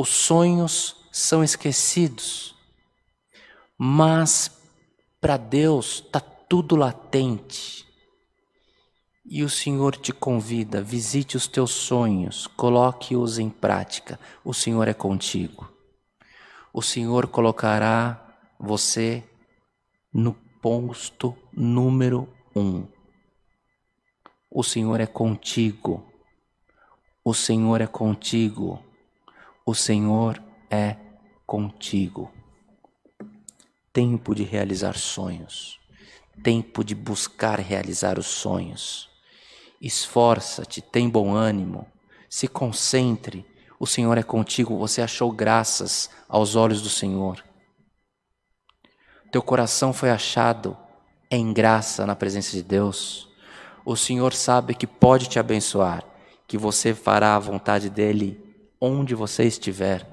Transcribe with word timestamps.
os 0.00 0.08
sonhos 0.08 0.96
são 1.12 1.44
esquecidos, 1.44 2.54
mas 3.76 4.50
para 5.20 5.36
Deus 5.36 6.02
está 6.06 6.20
tudo 6.20 6.74
latente. 6.74 7.86
E 9.26 9.42
o 9.42 9.50
Senhor 9.50 9.94
te 9.96 10.10
convida, 10.10 10.80
visite 10.80 11.36
os 11.36 11.46
teus 11.46 11.72
sonhos, 11.72 12.46
coloque-os 12.46 13.38
em 13.38 13.50
prática. 13.50 14.18
O 14.42 14.54
Senhor 14.54 14.88
é 14.88 14.94
contigo. 14.94 15.70
O 16.72 16.80
Senhor 16.80 17.26
colocará 17.26 18.38
você 18.58 19.22
no 20.10 20.32
posto 20.62 21.36
número 21.52 22.26
um. 22.56 22.86
O 24.50 24.62
Senhor 24.62 24.98
é 24.98 25.06
contigo. 25.06 26.02
O 27.22 27.34
Senhor 27.34 27.82
é 27.82 27.86
contigo. 27.86 28.82
O 29.66 29.74
Senhor 29.74 30.42
é 30.70 30.96
contigo. 31.46 32.32
Tempo 33.92 34.34
de 34.34 34.42
realizar 34.42 34.96
sonhos. 34.96 35.78
Tempo 36.42 36.82
de 36.82 36.94
buscar 36.94 37.60
realizar 37.60 38.18
os 38.18 38.26
sonhos. 38.26 39.10
Esforça-te, 39.80 40.80
tem 40.80 41.08
bom 41.08 41.34
ânimo, 41.34 41.86
se 42.28 42.48
concentre. 42.48 43.44
O 43.78 43.86
Senhor 43.86 44.16
é 44.16 44.22
contigo, 44.22 44.78
você 44.78 45.02
achou 45.02 45.30
graças 45.30 46.08
aos 46.28 46.56
olhos 46.56 46.80
do 46.80 46.88
Senhor. 46.88 47.44
Teu 49.30 49.42
coração 49.42 49.92
foi 49.92 50.10
achado 50.10 50.76
em 51.30 51.52
graça 51.52 52.06
na 52.06 52.16
presença 52.16 52.52
de 52.52 52.62
Deus. 52.62 53.28
O 53.84 53.94
Senhor 53.94 54.32
sabe 54.32 54.74
que 54.74 54.86
pode 54.86 55.28
te 55.28 55.38
abençoar, 55.38 56.04
que 56.46 56.56
você 56.56 56.94
fará 56.94 57.36
a 57.36 57.38
vontade 57.38 57.90
dele 57.90 58.49
onde 58.80 59.14
você 59.14 59.44
estiver. 59.44 60.06